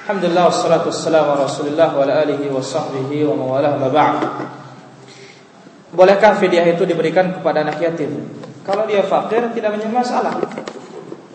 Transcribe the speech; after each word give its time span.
Alhamdulillah 0.00 0.48
wassalatu 0.48 0.88
wassalamu 0.88 1.36
ala 1.36 1.44
Rasulillah 1.44 1.92
wa 1.92 2.08
alihi 2.08 2.48
wa 2.48 2.64
sahbihi 2.64 3.28
wa 3.28 3.34
mawalah 3.36 3.76
ma 3.76 3.88
ba'd. 3.92 4.20
Bolehkah 5.92 6.40
fidyah 6.40 6.64
itu 6.72 6.88
diberikan 6.88 7.36
kepada 7.36 7.60
anak 7.66 7.82
yatim? 7.84 8.30
Kalau 8.64 8.88
dia 8.88 9.04
fakir 9.04 9.52
tidak 9.52 9.76
menjadi 9.76 9.92
masalah. 9.92 10.40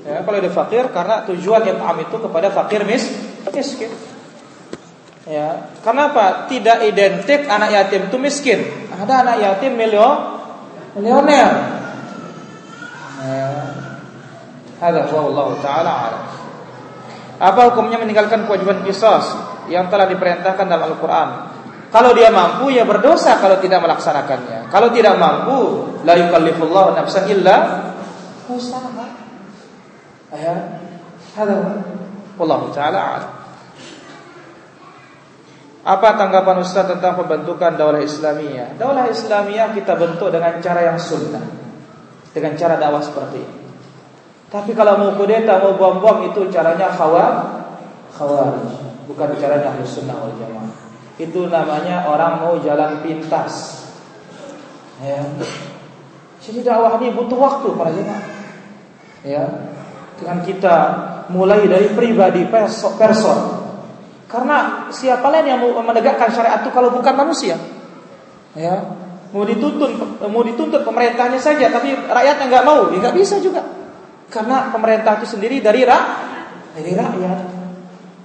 Ya, 0.02 0.26
kalau 0.26 0.38
dia 0.42 0.54
fakir 0.54 0.90
karena 0.90 1.26
tujuan 1.30 1.62
it'am 1.68 1.98
itu 2.02 2.16
kepada 2.18 2.50
fakir 2.50 2.82
mis 2.90 3.06
miskin. 3.54 3.92
Ya, 5.26 5.74
karena 5.82 6.14
apa? 6.14 6.46
Tidak 6.50 6.86
identik 6.86 7.50
anak 7.50 7.70
yatim 7.74 8.10
itu 8.10 8.18
miskin. 8.18 8.60
Ada 8.94 9.26
anak 9.26 9.36
yatim 9.42 9.74
milio, 9.74 10.10
milioner. 10.98 11.52
Ya. 13.26 13.50
Ada 14.78 15.10
Allah 15.10 15.48
taala 15.66 15.92
alam. 15.92 16.45
Apa 17.36 17.72
hukumnya 17.72 18.00
meninggalkan 18.00 18.48
kewajiban 18.48 18.86
kisos 18.88 19.36
yang 19.68 19.92
telah 19.92 20.08
diperintahkan 20.08 20.66
dalam 20.66 20.96
Al-Qur'an? 20.96 21.30
Kalau 21.92 22.12
dia 22.12 22.28
mampu 22.28 22.76
ya 22.76 22.84
berdosa 22.84 23.40
kalau 23.40 23.60
tidak 23.64 23.80
melaksanakannya. 23.80 24.68
Kalau 24.68 24.92
tidak 24.92 25.16
mampu, 25.16 25.88
la 26.04 26.16
yukallifullahu 26.20 26.92
nafsan 26.96 27.32
illa 27.32 27.56
usaha. 28.52 29.06
Ya. 30.36 30.84
Ada 31.36 31.56
Allah 32.36 32.60
taala. 32.76 33.04
Apa 35.86 36.18
tanggapan 36.18 36.66
Ustaz 36.66 36.90
tentang 36.90 37.14
pembentukan 37.14 37.78
daulah 37.78 38.02
Islamiyah? 38.02 38.76
Daulah 38.76 39.06
Islamiyah 39.08 39.70
kita 39.78 39.94
bentuk 39.94 40.34
dengan 40.34 40.58
cara 40.58 40.82
yang 40.82 40.98
sunnah. 40.98 41.46
Dengan 42.34 42.58
cara 42.58 42.76
dakwah 42.76 43.06
seperti 43.06 43.38
ini. 43.38 43.65
Tapi 44.56 44.72
kalau 44.72 44.96
mau 44.96 45.12
kudeta, 45.20 45.60
mau 45.60 45.76
bom-bom 45.76 46.32
itu 46.32 46.48
caranya 46.48 46.88
khawar, 46.96 47.60
khawarij. 48.16 48.72
Bukan 49.04 49.36
caranya 49.36 49.76
sunnah 49.84 50.16
wal 50.16 50.32
jamaah. 50.40 50.72
Itu 51.20 51.52
namanya 51.52 52.08
orang 52.08 52.40
mau 52.40 52.56
jalan 52.64 53.04
pintas. 53.04 53.84
Ya. 55.04 55.28
Jadi 56.40 56.64
dakwah 56.64 56.96
ini 57.04 57.12
butuh 57.12 57.36
waktu 57.36 57.68
para 57.76 57.92
jemaah. 57.92 58.24
Ya. 59.28 59.44
Dengan 60.24 60.40
kita 60.48 60.76
mulai 61.28 61.68
dari 61.68 61.92
pribadi 61.92 62.48
person, 62.48 63.44
karena 64.32 64.88
siapa 64.88 65.28
lain 65.36 65.52
yang 65.52 65.60
mau 65.60 65.84
menegakkan 65.84 66.32
syariat 66.32 66.64
itu 66.64 66.72
kalau 66.72 66.96
bukan 66.96 67.12
manusia? 67.12 67.60
Ya, 68.56 68.96
mau 69.36 69.44
dituntut 69.44 70.00
mau 70.24 70.40
dituntut 70.48 70.88
pemerintahnya 70.88 71.44
saja, 71.44 71.68
tapi 71.68 71.92
rakyatnya 72.08 72.46
nggak 72.48 72.64
mau, 72.64 72.88
ya 72.96 73.04
nggak 73.04 73.16
bisa 73.20 73.44
juga. 73.44 73.85
Karena 74.30 74.74
pemerintah 74.74 75.22
itu 75.22 75.38
sendiri 75.38 75.62
dari 75.62 75.86
rak 75.86 76.06
dari 76.76 76.92
rakyat. 76.92 77.40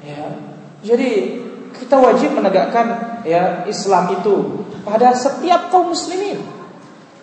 Ya, 0.01 0.23
jadi 0.81 1.11
kita 1.77 1.97
wajib 2.01 2.35
menegakkan 2.35 3.21
ya 3.23 3.69
Islam 3.69 4.17
itu 4.17 4.65
pada 4.83 5.13
setiap 5.13 5.69
kaum 5.69 5.93
muslimin. 5.93 6.41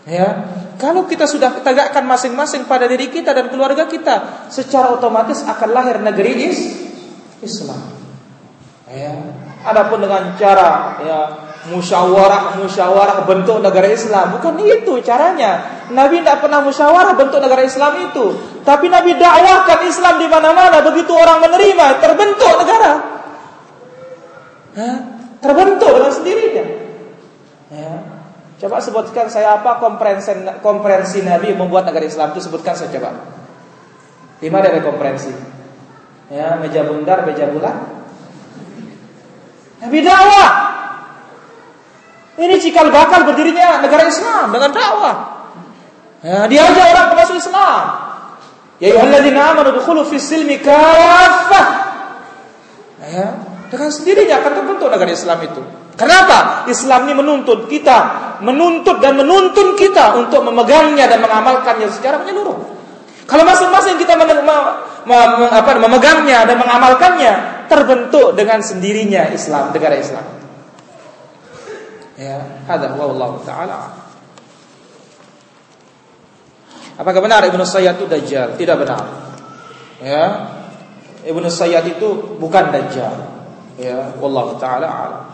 Ya, 0.07 0.47
kalau 0.79 1.03
kita 1.03 1.27
sudah 1.27 1.51
tegakkan 1.59 2.05
masing-masing 2.07 2.63
pada 2.69 2.87
diri 2.87 3.11
kita 3.11 3.35
dan 3.35 3.51
keluarga 3.51 3.89
kita, 3.89 4.47
secara 4.47 4.93
otomatis 4.93 5.43
akan 5.43 5.69
lahir 5.73 5.99
negeri 5.99 6.47
Islam. 7.43 7.96
Ya. 8.87 9.11
Adapun 9.67 9.99
dengan 9.99 10.31
cara 10.39 10.95
ya 11.03 11.19
musyawarah 11.67 12.55
musyawarah 12.55 13.27
bentuk 13.27 13.59
negara 13.59 13.91
Islam 13.91 14.39
bukan 14.39 14.55
itu 14.63 15.03
caranya. 15.03 15.83
Nabi 15.91 16.23
tidak 16.23 16.43
pernah 16.43 16.63
musyawarah 16.63 17.15
bentuk 17.15 17.39
negara 17.43 17.63
Islam 17.63 18.11
itu, 18.11 18.25
tapi 18.63 18.87
Nabi 18.87 19.15
dakwahkan 19.15 19.79
Islam 19.87 20.19
di 20.19 20.27
mana-mana. 20.31 20.83
Begitu 20.83 21.11
orang 21.11 21.43
menerima 21.43 21.85
terbentuk 21.99 22.53
negara. 22.63 22.91
Terbentuk 25.43 25.89
dengan 25.91 26.11
sendirinya. 26.11 26.65
Ya. 27.71 27.93
Coba 28.57 28.81
sebutkan 28.81 29.29
saya 29.29 29.61
apa 29.61 29.77
komprehensi, 29.77 30.33
komprehensi 30.65 31.21
Nabi 31.21 31.53
membuat 31.53 31.85
negara 31.85 32.07
Islam 32.07 32.33
itu 32.33 32.41
sebutkan 32.47 32.73
saya 32.73 32.89
coba. 32.89 33.13
Di 34.41 34.49
mana 34.49 34.69
ada 34.69 34.81
komprehensi? 34.81 35.29
Ya, 36.27 36.59
meja 36.59 36.83
bundar, 36.83 37.23
meja 37.23 37.47
bulat, 37.47 37.96
Nabi 39.87 40.03
dakwah. 40.03 40.49
Ini 42.37 42.55
cikal 42.61 42.91
bakal 42.91 43.23
berdirinya 43.23 43.81
negara 43.81 44.03
Islam 44.05 44.51
dengan 44.51 44.69
dakwah. 44.75 45.15
Ya, 46.21 46.45
diajak 46.45 46.85
orang 46.91 47.15
masuk 47.15 47.39
Islam. 47.39 47.83
Ya 48.77 48.93
ayyuhalladzina 48.93 49.57
amanu 49.57 49.73
dukhulu 49.73 50.05
fis 50.05 50.27
silmi 50.27 50.61
kaffah. 50.61 51.65
Ya, 53.01 53.39
dengan 53.71 53.89
sendirinya 53.89 54.43
akan 54.43 54.51
terbentuk 54.53 54.91
negara 54.91 55.09
Islam 55.09 55.39
itu. 55.41 55.63
Kenapa? 55.97 56.69
Islam 56.69 57.09
ini 57.09 57.17
menuntut 57.17 57.65
kita, 57.65 57.97
menuntut 58.45 59.01
dan 59.01 59.17
menuntun 59.17 59.73
kita 59.73 60.13
untuk 60.21 60.45
memegangnya 60.45 61.09
dan 61.09 61.25
mengamalkannya 61.25 61.89
secara 61.89 62.21
menyeluruh. 62.21 62.77
Kalau 63.25 63.43
masing-masing 63.43 63.97
kita 63.97 64.13
memegangnya 65.73 66.45
dan 66.45 66.55
mengamalkannya, 66.61 67.56
terbentuk 67.67 68.33
dengan 68.33 68.63
sendirinya 68.63 69.29
Islam, 69.31 69.75
negara 69.75 69.95
Islam. 69.99 70.25
Ya, 72.17 72.65
hadza 72.65 72.97
wallahu 72.97 73.45
taala. 73.45 73.93
Apakah 76.97 77.21
benar 77.21 77.45
Ibnu 77.45 77.61
Sayyid 77.61 78.01
itu 78.01 78.05
dajjal? 78.09 78.57
Tidak 78.57 78.73
benar. 78.73 79.05
Ya. 80.01 80.23
Ibnu 81.21 81.45
Sayyid 81.45 81.99
itu 81.99 82.39
bukan 82.41 82.73
dajjal. 82.73 83.13
Ya, 83.77 84.17
wallahu 84.17 84.57
taala 84.57 84.89
alam. 84.89 85.25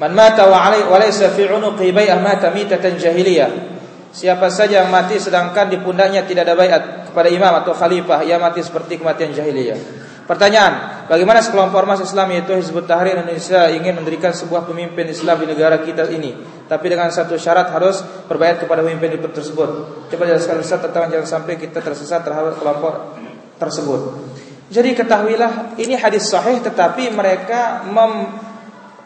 Man 0.00 0.16
mata 0.16 0.48
wa 0.48 0.64
alai 0.64 0.80
wa 0.88 0.96
fi 1.04 1.42
unuqi 1.44 1.92
bai'ah 1.92 2.24
mata 2.24 2.48
mitatan 2.48 2.96
jahiliyah. 2.96 3.52
Siapa 4.16 4.48
saja 4.48 4.80
yang 4.80 4.88
mati 4.88 5.20
sedangkan 5.20 5.68
di 5.68 5.76
pundaknya 5.76 6.24
tidak 6.24 6.48
ada 6.48 6.56
baiat 6.56 6.82
kepada 7.10 7.28
imam 7.28 7.50
atau 7.60 7.74
khalifah 7.74 8.22
ia 8.22 8.38
mati 8.38 8.62
seperti 8.62 9.02
kematian 9.02 9.34
jahiliyah. 9.34 10.08
Pertanyaan, 10.30 11.06
bagaimana 11.10 11.42
sekelompok 11.42 11.74
ormas 11.74 12.06
Islam 12.06 12.30
yaitu 12.30 12.54
Hizbut 12.54 12.86
Tahrir 12.86 13.18
Indonesia 13.18 13.66
ingin 13.66 13.98
mendirikan 13.98 14.30
sebuah 14.30 14.62
pemimpin 14.62 15.10
Islam 15.10 15.42
di 15.42 15.50
negara 15.50 15.82
kita 15.82 16.06
ini, 16.06 16.38
tapi 16.70 16.86
dengan 16.86 17.10
satu 17.10 17.34
syarat 17.34 17.74
harus 17.74 17.98
berbayat 18.30 18.62
kepada 18.62 18.86
pemimpin 18.86 19.18
tersebut. 19.18 19.70
Coba 20.06 20.22
jelaskan 20.30 20.62
Ustaz 20.62 20.86
tentang 20.86 21.10
jangan 21.10 21.26
sampai 21.26 21.58
kita 21.58 21.82
tersesat 21.82 22.22
terhadap 22.22 22.62
kelompok 22.62 23.18
tersebut. 23.58 24.22
Jadi 24.70 24.94
ketahuilah 24.94 25.74
ini 25.82 25.98
hadis 25.98 26.30
sahih 26.30 26.62
tetapi 26.62 27.10
mereka 27.10 27.82
mem 27.90 28.30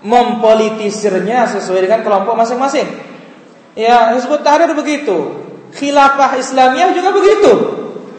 mempolitisirnya 0.04 1.48
sesuai 1.56 1.88
dengan 1.88 2.04
kelompok 2.04 2.36
masing-masing. 2.36 2.84
Ya, 3.72 4.12
Hizbut 4.12 4.44
Tahrir 4.44 4.69
begitu. 4.76 5.41
Khilafah 5.72 6.36
Islamiyah 6.36 6.92
juga 6.92 7.16
begitu. 7.16 7.53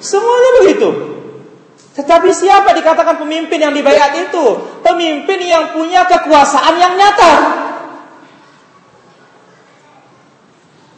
Semuanya 0.06 0.50
begitu. 0.62 0.90
Tetapi 1.98 2.30
siapa 2.30 2.78
dikatakan 2.78 3.18
pemimpin 3.18 3.58
yang 3.58 3.74
dibayat 3.74 4.14
itu? 4.14 4.46
Pemimpin 4.86 5.40
yang 5.42 5.74
punya 5.74 6.06
kekuasaan 6.06 6.78
yang 6.78 6.94
nyata. 6.94 7.34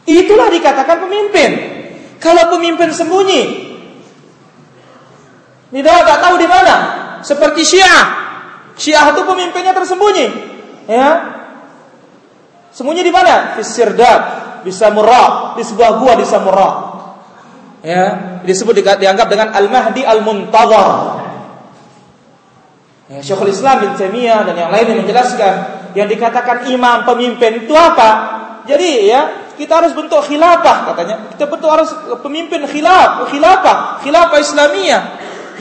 Itulah 0.04 0.52
dikatakan 0.52 1.08
pemimpin. 1.08 1.50
Kalau 2.18 2.50
pemimpin 2.52 2.90
sembunyi, 2.90 3.42
tidak 5.70 5.98
tak 6.04 6.18
tahu 6.18 6.34
di 6.36 6.48
mana. 6.50 6.74
Seperti 7.22 7.62
Syiah. 7.62 8.04
Syiah 8.74 9.14
itu 9.14 9.22
pemimpinnya 9.22 9.72
tersembunyi. 9.72 10.26
Ya. 10.90 11.10
Sembunyi 12.74 13.06
di 13.06 13.12
mana? 13.14 13.54
Di 13.54 13.62
Sirdab, 13.62 14.20
di 14.66 14.72
Samurra, 14.74 15.54
di 15.54 15.62
sebuah 15.62 15.90
gua 16.02 16.12
di 16.18 16.26
Samurra 16.26 16.87
ya 17.88 18.04
disebut 18.44 18.84
dianggap 18.84 19.32
dengan 19.32 19.48
al-mahdi 19.56 20.04
al-muntazar 20.04 20.88
ya, 23.08 23.24
Syekhul 23.24 23.48
Islam 23.48 23.88
bin 23.88 23.90
Taimiyah 23.96 24.44
dan 24.44 24.54
yang 24.60 24.68
lainnya 24.68 25.00
menjelaskan 25.00 25.52
yang 25.96 26.04
dikatakan 26.04 26.68
imam 26.68 27.08
pemimpin 27.08 27.64
itu 27.64 27.72
apa? 27.72 28.36
Jadi 28.68 29.08
ya 29.08 29.48
kita 29.56 29.80
harus 29.80 29.96
bentuk 29.96 30.20
khilafah 30.20 30.92
katanya. 30.92 31.32
Kita 31.32 31.48
bentuk 31.48 31.72
harus 31.72 31.88
pemimpin 32.20 32.68
khilaf 32.68 33.24
khilafah 33.32 34.04
khilafah 34.04 34.36
Islamiyah. 34.36 35.02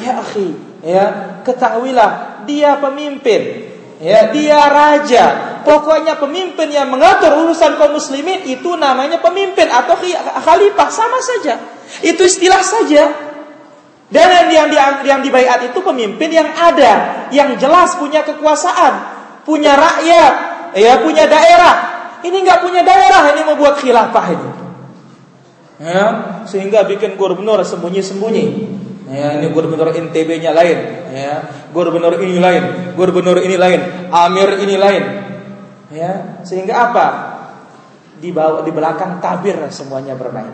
Ya 0.03 0.19
akhi 0.19 0.47
ya 0.83 1.05
ketahuilah 1.47 2.43
dia 2.43 2.75
pemimpin 2.77 3.66
ya. 4.01 4.31
Dia 4.33 4.61
raja. 4.69 5.25
Pokoknya 5.67 6.15
pemimpin 6.15 6.71
yang 6.71 6.87
mengatur 6.87 7.43
urusan 7.43 7.75
kaum 7.75 7.99
muslimin 7.99 8.47
itu 8.47 8.73
namanya 8.79 9.19
pemimpin 9.19 9.67
atau 9.67 9.99
khalifah. 10.43 10.89
Sama 10.89 11.19
saja. 11.19 11.59
Itu 12.01 12.23
istilah 12.23 12.63
saja. 12.63 13.03
Dan 14.07 14.47
yang 14.47 14.71
yang, 14.71 15.03
yang 15.03 15.19
dibaiat 15.19 15.67
itu 15.67 15.83
pemimpin 15.83 16.31
yang 16.31 16.47
ada, 16.47 17.27
yang 17.27 17.59
jelas 17.59 17.99
punya 17.99 18.23
kekuasaan, 18.23 18.93
punya 19.43 19.75
rakyat, 19.75 20.33
ya 20.79 21.03
punya 21.03 21.27
daerah. 21.27 21.75
Ini 22.23 22.37
nggak 22.39 22.59
punya 22.63 22.87
daerah, 22.87 23.35
ini 23.35 23.43
mau 23.43 23.59
buat 23.59 23.75
khilafah 23.83 24.27
ini. 24.31 24.49
Ya, 25.77 26.05
sehingga 26.47 26.87
bikin 26.87 27.19
gubernur 27.19 27.61
sembunyi-sembunyi. 27.67 28.76
Ya, 29.07 29.39
ini 29.39 29.55
gubernur 29.55 29.95
NTB-nya 29.95 30.51
lain, 30.51 30.79
ya. 31.15 31.47
Gubernur 31.71 32.19
ini 32.19 32.43
lain, 32.43 32.91
gubernur 32.99 33.39
ini 33.39 33.55
lain, 33.55 34.11
amir 34.11 34.59
ini 34.59 34.75
lain. 34.75 35.03
Ya, 35.87 36.43
sehingga 36.43 36.91
apa? 36.91 37.07
Di 38.19 38.35
bawah 38.35 38.67
di 38.67 38.71
belakang 38.75 39.23
tabir 39.23 39.55
semuanya 39.71 40.11
bermain. 40.19 40.51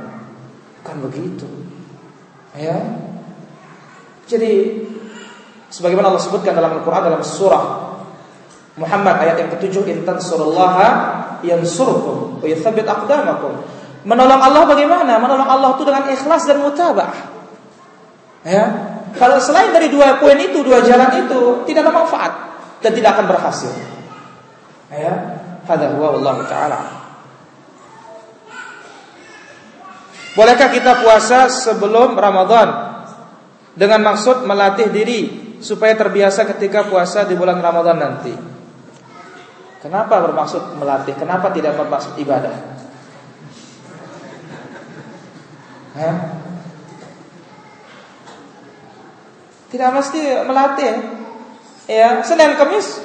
Kan 0.85 1.01
begitu. 1.01 1.49
Ya. 2.53 2.77
Jadi 4.29 4.85
sebagaimana 5.73 6.13
Allah 6.13 6.21
sebutkan 6.21 6.53
dalam 6.53 6.77
Al-Qur'an 6.77 7.09
dalam 7.09 7.25
surah 7.25 7.97
Muhammad 8.77 9.17
ayat 9.17 9.35
yang 9.41 9.49
ketujuh 9.57 9.89
intan 9.89 10.21
surullah 10.21 11.41
yansurkum 11.41 12.37
wa 12.37 12.45
yuthabbit 12.45 12.85
aqdamakum. 12.85 13.65
Menolong 14.05 14.41
Allah 14.45 14.63
bagaimana? 14.69 15.17
Menolong 15.17 15.49
Allah 15.49 15.69
itu 15.73 15.83
dengan 15.89 16.05
ikhlas 16.05 16.45
dan 16.45 16.61
mutabah. 16.61 17.32
Ya. 18.43 18.63
Kalau 19.15 19.39
selain 19.39 19.71
dari 19.71 19.87
dua 19.87 20.19
poin 20.19 20.35
itu, 20.35 20.59
dua 20.65 20.83
jalan 20.83 21.27
itu 21.27 21.63
tidak 21.69 21.87
ada 21.87 21.93
manfaat 21.93 22.31
dan 22.83 22.91
tidak 22.91 23.15
akan 23.15 23.25
berhasil. 23.31 23.71
Ya. 24.91 25.13
Hadza 25.63 25.95
huwa 25.95 26.19
Allah 26.19 26.35
taala. 26.47 26.79
Bolehkah 30.33 30.69
kita 30.73 31.05
puasa 31.05 31.45
sebelum 31.47 32.17
Ramadan 32.17 32.99
dengan 33.77 34.01
maksud 34.01 34.49
melatih 34.49 34.89
diri 34.89 35.21
supaya 35.61 35.93
terbiasa 35.93 36.49
ketika 36.57 36.89
puasa 36.89 37.23
di 37.29 37.37
bulan 37.37 37.61
Ramadan 37.61 37.97
nanti? 38.01 38.33
Kenapa 39.79 40.19
bermaksud 40.25 40.79
melatih? 40.81 41.13
Kenapa 41.15 41.53
tidak 41.53 41.77
bermaksud 41.77 42.17
ibadah? 42.17 42.55
Hah? 45.93 46.15
Tidak 49.73 49.89
mesti 49.89 50.21
melatih. 50.45 50.93
Ya, 51.89 52.21
Senin 52.21 52.53
Kamis 52.55 53.01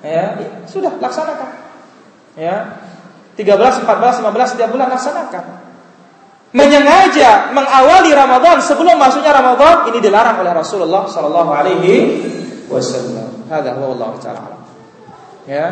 ya, 0.00 0.40
sudah 0.64 0.96
laksanakan. 0.96 1.50
Ya. 2.32 2.80
13, 3.36 3.86
14, 3.86 4.24
15 4.24 4.50
setiap 4.50 4.72
bulan 4.72 4.90
laksanakan. 4.90 5.44
Menyengaja 6.50 7.52
mengawali 7.52 8.10
Ramadan 8.10 8.58
sebelum 8.58 8.96
masuknya 8.96 9.36
Ramadan 9.36 9.92
ini 9.92 10.00
dilarang 10.00 10.40
oleh 10.42 10.50
Rasulullah 10.56 11.06
sallallahu 11.06 11.50
alaihi 11.52 11.94
wasallam. 12.66 13.46
Allah 13.52 14.10
taala. 14.18 14.58
Ya. 15.46 15.66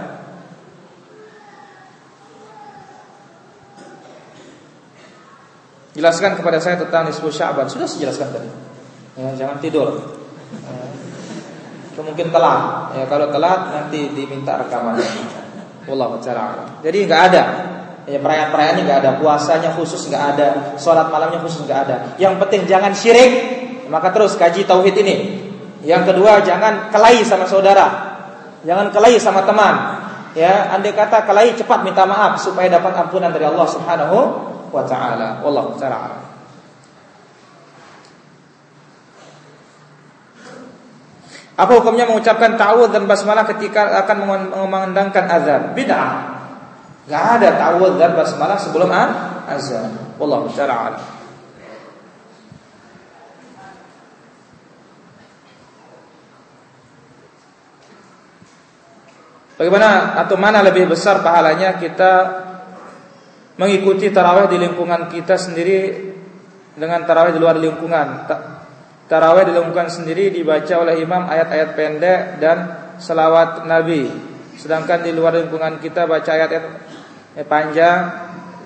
Jelaskan 5.97 6.37
kepada 6.37 6.61
saya 6.61 6.77
tentang 6.77 7.09
nisfu 7.09 7.33
Sya'ban. 7.33 7.73
Sudah 7.73 7.89
saya 7.89 8.07
jelaskan 8.07 8.29
tadi. 8.37 8.51
Ya, 9.17 9.33
jangan 9.33 9.57
tidur. 9.65 10.16
Ya. 11.97 12.03
Mungkin 12.03 12.29
telat. 12.29 12.93
Ya, 12.95 13.05
kalau 13.09 13.33
telat 13.33 13.61
nanti 13.73 14.13
diminta 14.13 14.61
rekaman. 14.61 15.01
Allah 15.87 16.19
taala. 16.19 16.65
Jadi 16.83 16.99
nggak 17.07 17.23
ada 17.31 17.45
ya 18.07 18.19
perayaan-perayaannya 18.23 18.83
nggak 18.87 18.99
ada, 19.03 19.11
puasanya 19.19 19.71
khusus 19.75 20.07
nggak 20.07 20.25
ada, 20.35 20.47
sholat 20.79 21.11
malamnya 21.11 21.43
khusus 21.43 21.67
nggak 21.67 21.81
ada. 21.87 21.97
Yang 22.17 22.35
penting 22.47 22.63
jangan 22.71 22.93
syirik, 22.95 23.33
maka 23.91 24.15
terus 24.15 24.39
kaji 24.39 24.63
tauhid 24.63 24.95
ini. 25.03 25.17
Yang 25.83 26.15
kedua 26.15 26.43
jangan 26.43 26.91
kelahi 26.91 27.23
sama 27.27 27.47
saudara, 27.47 27.87
jangan 28.63 28.91
kelahi 28.95 29.19
sama 29.19 29.43
teman. 29.47 29.75
Ya, 30.37 30.69
andai 30.69 30.93
kata 30.93 31.25
kelahi 31.25 31.57
cepat 31.57 31.81
minta 31.81 32.05
maaf 32.05 32.37
supaya 32.37 32.69
dapat 32.69 32.93
ampunan 32.93 33.33
dari 33.33 33.49
Allah 33.49 33.67
Subhanahu 33.67 34.19
wa 34.69 34.83
taala. 34.85 35.41
Wallahu 35.41 35.75
taala. 35.81 36.26
Apa 41.57 41.73
hukumnya 41.81 42.05
mengucapkan 42.05 42.61
ta'awudz 42.61 42.93
dan 42.93 43.09
basmalah 43.09 43.49
ketika 43.49 44.05
akan 44.05 44.17
mengumandangkan 44.29 45.25
azan? 45.25 45.63
Bid'ah. 45.73 46.37
Gak 47.09 47.41
ada 47.41 47.49
ta'awudz 47.57 47.97
dan 47.97 48.13
basmalah 48.13 48.61
sebelum 48.61 48.93
azan. 49.49 50.17
Wallahu 50.21 50.53
taala 50.53 51.17
Bagaimana 59.57 60.21
atau 60.21 60.37
mana 60.37 60.61
lebih 60.61 60.85
besar 60.85 61.25
pahalanya 61.25 61.81
kita 61.81 62.13
mengikuti 63.57 64.13
tarawih 64.13 64.53
di 64.53 64.61
lingkungan 64.61 65.09
kita 65.09 65.41
sendiri 65.41 66.13
dengan 66.77 67.09
tarawih 67.09 67.33
di 67.33 67.41
luar 67.41 67.57
lingkungan? 67.57 68.29
Tarawih 69.07 69.55
dilakukan 69.55 69.87
sendiri 69.87 70.35
dibaca 70.35 70.75
oleh 70.83 70.99
imam 70.99 71.31
ayat-ayat 71.31 71.79
pendek 71.79 72.21
dan 72.43 72.59
selawat 72.99 73.63
Nabi. 73.63 74.11
Sedangkan 74.59 75.07
di 75.07 75.15
luar 75.15 75.39
lingkungan 75.39 75.79
kita 75.79 76.11
baca 76.11 76.27
ayat-ayat 76.27 76.67
panjang 77.47 78.01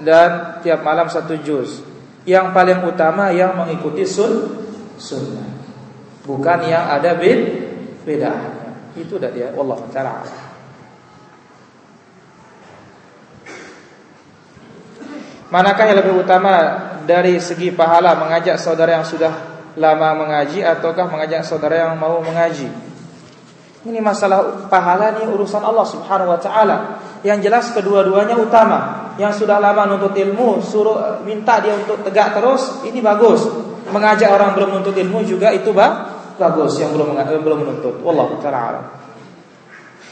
dan 0.00 0.60
tiap 0.64 0.80
malam 0.80 1.12
satu 1.12 1.36
juz. 1.44 1.84
Yang 2.24 2.56
paling 2.56 2.80
utama 2.88 3.28
yang 3.36 3.52
mengikuti 3.52 4.08
sun 4.08 4.64
sunnah. 4.96 5.60
Bukan 6.24 6.58
yang 6.64 6.88
ada 6.88 7.12
bid 7.20 7.40
beda. 8.08 8.32
Itu 8.96 9.20
dah 9.20 9.28
dia. 9.28 9.52
Allah 9.52 9.78
taala. 9.92 10.24
Manakah 15.50 15.84
yang 15.84 15.98
lebih 16.00 16.14
utama 16.22 16.54
dari 17.04 17.42
segi 17.42 17.74
pahala 17.74 18.14
mengajak 18.14 18.54
saudara 18.54 19.02
yang 19.02 19.04
sudah 19.04 19.49
lama 19.78 20.08
mengaji 20.26 20.64
ataukah 20.64 21.06
mengajak 21.06 21.46
saudara 21.46 21.90
yang 21.90 21.94
mau 21.98 22.18
mengaji. 22.22 22.70
Ini 23.80 23.96
masalah 24.04 24.68
pahala 24.68 25.16
ini 25.16 25.30
urusan 25.32 25.64
Allah 25.64 25.86
Subhanahu 25.88 26.32
wa 26.32 26.40
taala. 26.40 26.76
Yang 27.24 27.48
jelas 27.48 27.64
kedua-duanya 27.72 28.36
utama. 28.36 29.12
Yang 29.16 29.44
sudah 29.44 29.60
lama 29.60 29.84
nuntut 29.84 30.16
ilmu 30.16 30.64
suruh 30.64 31.20
minta 31.24 31.60
dia 31.60 31.76
untuk 31.76 32.00
tegak 32.04 32.36
terus, 32.36 32.84
ini 32.88 33.04
bagus. 33.04 33.44
Mengajak 33.88 34.32
orang 34.32 34.56
belum 34.56 34.68
menuntut 34.76 34.96
ilmu 34.96 35.24
juga 35.24 35.50
itu 35.52 35.72
bah, 35.72 36.08
bagus 36.36 36.78
yang 36.80 36.92
belum 36.92 37.16
yang 37.16 37.42
belum 37.44 37.58
menuntut. 37.64 38.00
Wallahu 38.04 38.38
taala 38.40 39.00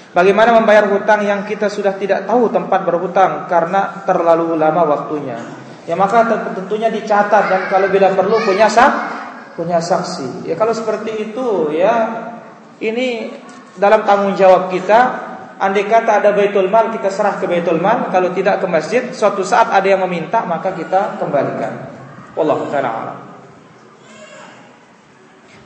Bagaimana 0.08 0.56
membayar 0.56 0.88
hutang 0.88 1.20
yang 1.20 1.44
kita 1.44 1.68
sudah 1.68 1.92
tidak 2.00 2.24
tahu 2.24 2.48
tempat 2.48 2.80
berhutang 2.88 3.44
karena 3.44 4.02
terlalu 4.08 4.56
lama 4.56 4.88
waktunya? 4.88 5.36
Ya 5.84 5.96
maka 5.96 6.24
tentunya 6.56 6.88
dicatat 6.88 7.44
dan 7.48 7.62
kalau 7.68 7.92
bila 7.92 8.12
perlu 8.16 8.40
punya 8.40 8.72
sah 8.72 9.17
punya 9.58 9.82
saksi. 9.82 10.46
Ya 10.46 10.54
kalau 10.54 10.70
seperti 10.70 11.34
itu 11.34 11.74
ya 11.74 11.94
ini 12.78 13.34
dalam 13.74 14.06
tanggung 14.06 14.38
jawab 14.38 14.70
kita. 14.70 15.26
Andai 15.58 15.90
kata 15.90 16.22
ada 16.22 16.30
baitul 16.30 16.70
mal 16.70 16.94
kita 16.94 17.10
serah 17.10 17.42
ke 17.42 17.50
baitul 17.50 17.82
mal, 17.82 18.14
kalau 18.14 18.30
tidak 18.30 18.62
ke 18.62 18.66
masjid, 18.70 19.10
suatu 19.10 19.42
saat 19.42 19.74
ada 19.74 19.82
yang 19.90 20.06
meminta 20.06 20.46
maka 20.46 20.70
kita 20.70 21.18
kembalikan. 21.18 21.90
Wallahu 22.38 22.70
taala 22.70 23.26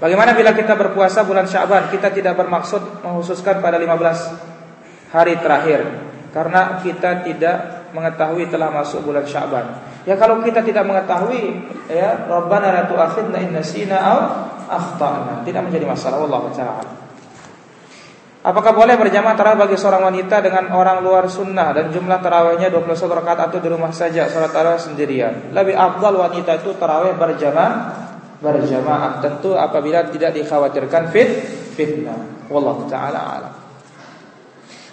Bagaimana 0.00 0.32
bila 0.32 0.56
kita 0.56 0.72
berpuasa 0.80 1.28
bulan 1.28 1.44
Syaban, 1.44 1.92
kita 1.92 2.08
tidak 2.08 2.40
bermaksud 2.40 3.04
menghususkan 3.04 3.60
pada 3.60 3.76
15 3.76 5.12
hari 5.12 5.36
terakhir 5.44 5.84
karena 6.32 6.80
kita 6.80 7.20
tidak 7.28 7.56
mengetahui 7.92 8.48
telah 8.48 8.72
masuk 8.72 9.04
bulan 9.04 9.28
Syaban. 9.28 9.91
Ya 10.02 10.18
kalau 10.18 10.42
kita 10.42 10.66
tidak 10.66 10.82
mengetahui 10.82 11.62
ya 11.86 12.26
Rabbana 12.26 12.74
la 12.74 12.82
tu'akhidna 12.90 13.38
in 13.38 13.54
nasina 13.54 13.98
aw 14.02 14.18
akhtana. 14.66 15.46
Tidak 15.46 15.62
menjadi 15.62 15.86
masalah 15.86 16.26
Allah 16.26 16.42
taala. 16.50 16.92
Apakah 18.42 18.74
boleh 18.74 18.98
berjamaah 18.98 19.38
tarawih 19.38 19.70
bagi 19.70 19.78
seorang 19.78 20.02
wanita 20.10 20.42
dengan 20.42 20.74
orang 20.74 20.98
luar 20.98 21.30
sunnah 21.30 21.70
dan 21.70 21.94
jumlah 21.94 22.18
tarawihnya 22.18 22.74
21 22.74 22.90
rakaat 23.22 23.38
atau 23.46 23.62
di 23.62 23.70
rumah 23.70 23.94
saja 23.94 24.26
salat 24.26 24.50
tarawih 24.50 24.82
sendirian? 24.82 25.54
Lebih 25.54 25.78
afdal 25.78 26.18
wanita 26.18 26.58
itu 26.58 26.74
tarawih 26.74 27.14
berjamaah 27.14 27.72
berjamaah 28.42 29.22
tentu 29.22 29.54
apabila 29.54 30.10
tidak 30.10 30.34
dikhawatirkan 30.34 31.14
fit 31.14 31.30
fitnah. 31.78 32.50
Wallahu 32.50 32.90
taala 32.90 33.20
alam. 33.22 33.54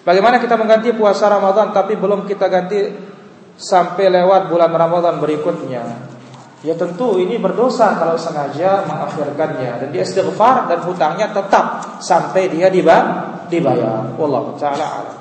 Bagaimana 0.05 0.37
kita 0.37 0.53
mengganti 0.53 0.93
puasa 0.93 1.25
Ramadan 1.25 1.73
tapi 1.73 1.97
belum 1.97 2.29
kita 2.29 2.45
ganti 2.53 3.08
sampai 3.59 4.07
lewat 4.07 4.47
bulan 4.47 4.71
Ramadan 4.71 5.19
berikutnya. 5.19 5.83
Ya 6.59 6.75
tentu 6.75 7.15
ini 7.19 7.39
berdosa 7.39 7.95
kalau 7.95 8.19
sengaja 8.19 8.83
mengakhirkannya 8.83 9.79
dan 9.79 9.87
dia 9.95 10.03
istighfar 10.03 10.67
dan 10.67 10.83
hutangnya 10.83 11.31
tetap 11.31 11.99
sampai 12.03 12.51
dia 12.51 12.67
dibayar. 12.67 14.11
Wallahu 14.19 14.59
taala 14.59 15.19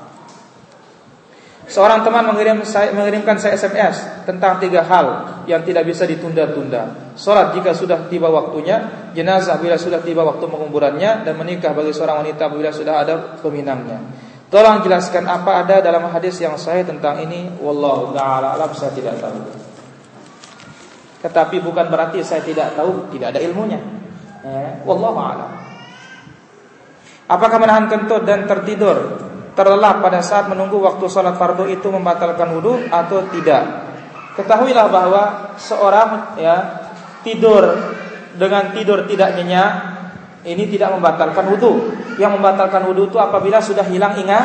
Seorang 1.69 2.01
teman 2.01 2.25
mengirim 2.25 2.65
saya, 2.65 2.97
mengirimkan 2.97 3.37
saya 3.37 3.61
SMS 3.61 4.25
tentang 4.25 4.57
tiga 4.57 4.89
hal 4.89 5.07
yang 5.45 5.61
tidak 5.69 5.85
bisa 5.85 6.09
ditunda-tunda. 6.09 7.13
Salat 7.13 7.53
jika 7.61 7.77
sudah 7.77 8.09
tiba 8.09 8.33
waktunya, 8.33 9.13
jenazah 9.13 9.61
bila 9.61 9.77
sudah 9.77 10.01
tiba 10.01 10.25
waktu 10.25 10.49
penguburannya 10.49 11.29
dan 11.29 11.37
menikah 11.37 11.77
bagi 11.77 11.93
seorang 11.93 12.25
wanita 12.25 12.49
bila 12.49 12.73
sudah 12.73 12.95
ada 13.05 13.15
peminangnya. 13.45 14.01
Tolong 14.49 14.81
jelaskan 14.81 15.29
apa 15.29 15.61
ada 15.61 15.85
dalam 15.85 16.09
hadis 16.09 16.41
yang 16.41 16.57
sahih 16.57 16.81
tentang 16.89 17.21
ini. 17.21 17.53
Wallahu 17.61 18.17
taala 18.17 18.57
alam 18.57 18.73
saya 18.73 18.97
tidak 18.97 19.21
tahu. 19.21 19.45
Tetapi 21.21 21.61
bukan 21.61 21.93
berarti 21.93 22.25
saya 22.25 22.41
tidak 22.41 22.73
tahu, 22.73 23.13
tidak 23.13 23.37
ada 23.37 23.41
ilmunya. 23.45 23.77
Ya, 24.41 24.81
wallahu 24.87 25.19
a'lam. 25.19 25.51
Apakah 27.29 27.59
menahan 27.61 27.91
kentut 27.91 28.25
dan 28.25 28.49
tertidur 28.49 29.21
terlelap 29.53 30.01
pada 30.01 30.23
saat 30.23 30.47
menunggu 30.47 30.79
waktu 30.79 31.05
sholat 31.11 31.37
fardu 31.37 31.69
itu 31.69 31.91
membatalkan 31.91 32.49
wudhu 32.57 32.89
atau 32.89 33.27
tidak? 33.35 33.91
Ketahuilah 34.39 34.87
bahwa 34.89 35.23
seorang 35.59 36.39
ya 36.39 36.57
tidur 37.27 37.67
dengan 38.39 38.71
tidur 38.71 39.05
tidak 39.11 39.35
nyenyak 39.35 39.98
ini 40.47 40.71
tidak 40.71 40.95
membatalkan 40.95 41.51
wudhu. 41.51 41.73
Yang 42.19 42.39
membatalkan 42.39 42.87
wudhu 42.87 43.11
itu 43.11 43.19
apabila 43.19 43.59
sudah 43.59 43.83
hilang 43.87 44.15
ingat 44.19 44.45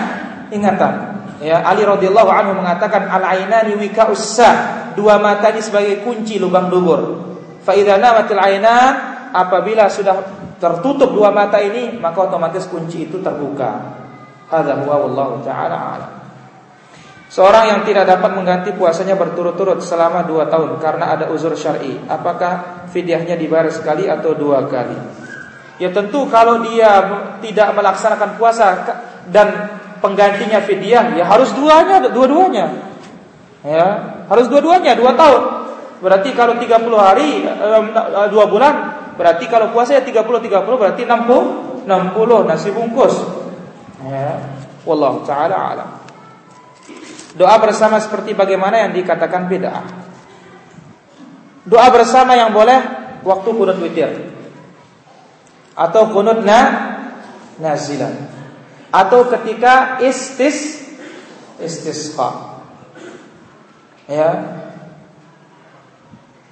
ingatan. 0.50 1.14
Ya, 1.44 1.60
Ali 1.66 1.84
radhiyallahu 1.84 2.30
anhu 2.32 2.52
mengatakan 2.58 3.10
al 3.12 3.22
ainani 3.22 3.78
wika 3.78 4.10
ussa. 4.10 4.82
Dua 4.94 5.18
mata 5.18 5.50
ini 5.50 5.62
sebagai 5.62 6.06
kunci 6.06 6.38
lubang 6.38 6.70
dubur. 6.70 7.02
Fa 7.66 7.74
idza 7.74 7.98
namatil 7.98 8.38
ainan 8.38 8.94
apabila 9.34 9.90
sudah 9.90 10.22
tertutup 10.62 11.12
dua 11.12 11.34
mata 11.34 11.58
ini 11.58 11.98
maka 11.98 12.30
otomatis 12.30 12.70
kunci 12.70 13.10
itu 13.10 13.20
terbuka. 13.20 14.02
Hadza 14.54 14.78
huwa 14.86 14.96
wallahu 15.02 15.42
taala 15.42 15.78
alam. 15.98 16.12
Seorang 17.34 17.66
yang 17.66 17.82
tidak 17.82 18.06
dapat 18.06 18.38
mengganti 18.38 18.70
puasanya 18.78 19.18
berturut-turut 19.18 19.82
selama 19.82 20.22
dua 20.22 20.46
tahun 20.46 20.78
karena 20.78 21.18
ada 21.18 21.26
uzur 21.34 21.58
syar'i, 21.58 21.98
apakah 22.06 22.86
fidyahnya 22.94 23.34
dibayar 23.34 23.74
sekali 23.74 24.06
atau 24.06 24.38
dua 24.38 24.70
kali? 24.70 25.23
Ya 25.82 25.90
tentu 25.90 26.30
kalau 26.30 26.62
dia 26.62 26.92
tidak 27.42 27.74
melaksanakan 27.74 28.38
puasa 28.38 28.68
dan 29.34 29.48
penggantinya 30.00 30.62
fidyah, 30.62 31.18
ya 31.18 31.26
harus 31.26 31.50
duanya, 31.56 32.04
dua-duanya. 32.12 32.94
Ya, 33.64 33.88
harus 34.28 34.52
dua-duanya, 34.52 34.94
dua 34.94 35.16
tahun. 35.16 35.42
Berarti 36.04 36.36
kalau 36.36 36.60
30 36.60 37.00
hari, 37.00 37.48
dua 38.28 38.46
bulan, 38.52 39.04
Berarti 39.14 39.46
kalau 39.46 39.70
puasa 39.70 39.94
ya 39.98 40.02
30 40.02 40.26
30 40.26 40.50
berarti 40.66 41.02
60 41.06 41.86
60 41.86 42.50
nasi 42.50 42.70
bungkus. 42.74 43.14
Ya. 44.10 44.42
Wallahu 44.84 45.24
taala 45.24 45.56
alam. 45.56 45.90
Doa 47.34 47.56
bersama 47.62 47.98
seperti 48.02 48.34
bagaimana 48.38 48.84
yang 48.84 48.92
dikatakan 48.94 49.50
bid'ah. 49.50 49.86
Doa 51.66 51.88
bersama 51.90 52.36
yang 52.36 52.52
boleh 52.52 52.80
waktu 53.24 53.50
kunut 53.54 53.78
witir. 53.80 54.33
Atau 55.74 56.14
kunut 56.14 56.46
na 56.46 56.60
nazilan. 57.58 58.30
Atau 58.94 59.26
ketika 59.30 59.98
istis 60.06 60.86
istisqa. 61.58 62.62
Ya. 64.06 64.62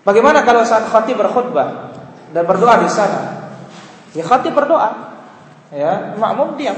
Bagaimana 0.01 0.41
kalau 0.41 0.65
saat 0.65 0.89
khatib 0.89 1.21
berkhutbah? 1.21 1.91
dan 2.31 2.43
berdoa 2.47 2.79
di 2.81 2.89
sana. 2.89 3.51
Ya 4.15 4.23
khatib 4.23 4.55
berdoa. 4.55 5.11
Ya, 5.71 6.15
makmum 6.19 6.59
diam. 6.59 6.75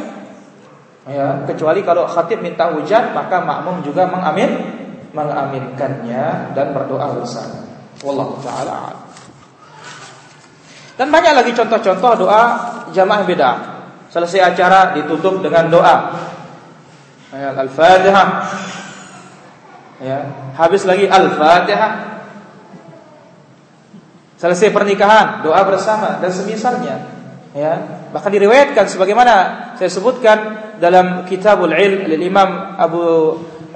Ya, 1.09 1.41
kecuali 1.49 1.81
kalau 1.81 2.05
khatib 2.05 2.45
minta 2.45 2.69
hujan, 2.69 3.13
maka 3.17 3.41
makmum 3.41 3.81
juga 3.81 4.05
mengamin 4.05 4.81
mengaminkannya 5.13 6.53
dan 6.57 6.67
berdoa 6.73 7.17
bersama. 7.17 7.65
Wallahu 8.05 8.37
taala. 8.41 9.02
Dan 10.93 11.09
banyak 11.09 11.33
lagi 11.33 11.51
contoh-contoh 11.57 12.25
doa 12.25 12.43
jamaah 12.93 13.25
beda. 13.25 13.51
Selesai 14.13 14.53
acara 14.53 14.93
ditutup 14.93 15.41
dengan 15.41 15.73
doa. 15.73 15.95
Ya, 17.33 17.49
Al-Fatihah. 17.57 18.27
Ya, 19.97 20.19
habis 20.53 20.85
lagi 20.85 21.09
Al-Fatihah. 21.09 22.13
Selesai 24.37 24.69
pernikahan, 24.69 25.41
doa 25.41 25.65
bersama 25.65 26.21
dan 26.21 26.29
semisalnya. 26.29 27.09
Ya, 27.53 28.05
bahkan 28.09 28.33
diriwayatkan 28.33 28.89
sebagaimana 28.89 29.33
saya 29.77 29.89
sebutkan 29.89 30.37
dalam 30.81 31.25
Kitabul 31.29 31.69
Ilm 31.69 32.09
Imam 32.17 32.49
Abu 32.81 33.01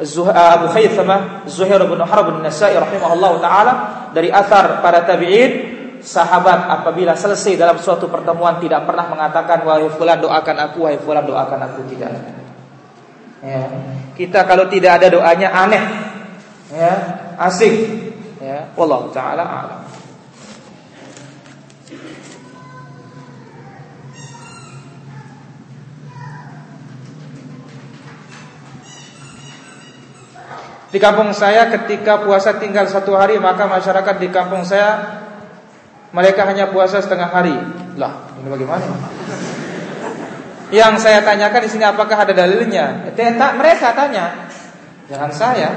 Zuh 0.01 0.29
Abu 0.29 0.69
Khaythama 0.69 1.45
Zuhair 1.49 1.81
bin 1.85 2.01
Harb 2.01 2.27
an-Nasa'i 2.33 2.73
rahimahullah 2.73 3.33
taala 3.41 3.73
dari 4.17 4.33
athar 4.33 4.81
para 4.81 5.05
tabi'in 5.05 5.76
sahabat 6.07 6.71
apabila 6.71 7.11
selesai 7.19 7.59
dalam 7.59 7.75
suatu 7.83 8.07
pertemuan 8.07 8.63
tidak 8.63 8.87
pernah 8.87 9.11
mengatakan 9.11 9.67
wahai 9.67 9.91
fulan 9.91 10.23
doakan 10.23 10.57
aku 10.71 10.87
wahai 10.87 10.95
fulan 11.03 11.27
doakan 11.27 11.59
aku 11.67 11.83
tidak. 11.91 12.15
Ya. 13.43 13.67
Kita 14.15 14.47
kalau 14.47 14.71
tidak 14.71 15.03
ada 15.03 15.11
doanya 15.11 15.51
aneh. 15.51 15.83
Ya, 16.71 16.93
asik. 17.35 17.75
Ya, 18.39 18.71
wallahu 18.79 19.11
taala 19.11 19.43
alam. 19.43 19.81
Di 30.87 31.03
kampung 31.03 31.35
saya 31.35 31.67
ketika 31.67 32.23
puasa 32.23 32.55
tinggal 32.63 32.87
satu 32.87 33.11
hari 33.19 33.35
maka 33.43 33.67
masyarakat 33.67 34.15
di 34.23 34.31
kampung 34.31 34.63
saya 34.63 35.26
mereka 36.11 36.47
hanya 36.47 36.71
puasa 36.71 37.03
setengah 37.03 37.29
hari. 37.29 37.55
Lah, 37.99 38.31
ini 38.39 38.47
bagaimana? 38.47 38.85
Yang 40.67 40.93
saya 40.99 41.23
tanyakan 41.23 41.61
di 41.63 41.69
sini 41.71 41.83
apakah 41.87 42.27
ada 42.27 42.33
dalilnya? 42.35 43.07
Tak 43.15 43.51
mereka 43.55 43.95
tanya. 43.95 44.51
Jangan 45.07 45.31
saya. 45.31 45.69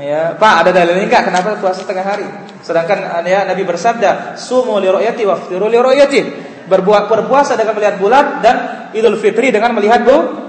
Ya, 0.00 0.32
Pak, 0.36 0.54
ada 0.64 0.70
dalilnya 0.72 1.04
enggak 1.08 1.28
kenapa 1.28 1.60
puasa 1.60 1.84
setengah 1.84 2.04
hari? 2.04 2.24
Sedangkan 2.64 3.20
ya 3.24 3.44
Nabi 3.44 3.64
bersabda, 3.64 4.36
"Sumu 4.36 4.80
li 4.80 4.88
ru'yati 4.88 5.22
wa 5.28 5.36
aftiru 5.36 5.68
li 5.68 5.76
ru'yati." 5.76 6.20
Berbuat 6.68 7.08
berpuasa 7.08 7.56
dengan 7.56 7.76
melihat 7.76 7.96
bulan 8.00 8.40
dan 8.40 8.56
Idul 8.96 9.18
Fitri 9.18 9.50
dengan 9.50 9.74
melihat 9.76 10.04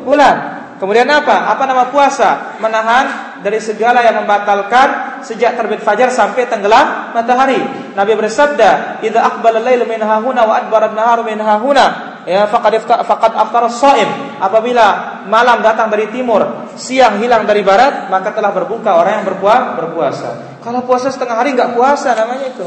bulan. 0.05 0.35
Kemudian 0.77 1.09
apa? 1.09 1.51
Apa 1.51 1.63
nama 1.65 1.89
puasa? 1.89 2.57
Menahan 2.61 3.37
dari 3.41 3.57
segala 3.57 4.05
yang 4.05 4.21
membatalkan 4.23 5.21
sejak 5.25 5.57
terbit 5.57 5.81
fajar 5.81 6.13
sampai 6.13 6.45
tenggelam 6.45 7.13
matahari. 7.13 7.61
Nabi 7.91 8.11
bersabda, 8.15 9.01
"Idza 9.03 9.19
aqbala 9.19 9.59
al-lailu 9.59 9.83
min 9.87 9.99
hahuna 9.99 10.47
wa 10.47 10.53
adbara 10.59 10.91
an-naharu 10.91 11.27
min 11.27 11.39
hahuna, 11.39 11.85
ya 12.23 12.47
faqad 12.47 12.83
faqad 12.85 13.31
aftara 13.35 13.67
shaim 13.67 14.09
Apabila 14.41 15.21
malam 15.29 15.61
datang 15.61 15.93
dari 15.93 16.09
timur, 16.09 16.73
siang 16.73 17.21
hilang 17.21 17.45
dari 17.45 17.61
barat, 17.61 18.09
maka 18.09 18.33
telah 18.33 18.49
berbuka 18.49 18.97
orang 18.97 19.21
yang 19.21 19.25
berpuasa. 19.29 19.77
berpuasa. 19.77 20.29
Kalau 20.65 20.81
puasa 20.81 21.13
setengah 21.13 21.35
hari 21.37 21.53
enggak 21.53 21.77
puasa 21.77 22.17
namanya 22.17 22.49
itu. 22.49 22.65